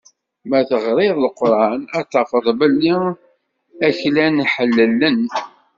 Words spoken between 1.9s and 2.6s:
ad tafeḍ